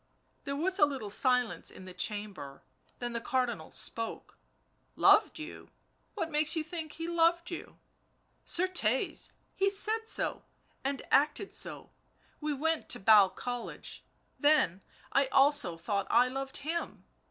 [0.45, 2.63] There was a little silence in the chamber,
[2.97, 4.35] then the Cardinal spoke.
[4.95, 5.69] u Loved you?—
[6.15, 7.77] what makes you think he loved you"
[8.57, 10.41] Certes, he said so,
[10.83, 11.91] and acted so...
[12.39, 14.03] we went to Basle College—
[14.49, 17.05] then, I also thought I loved him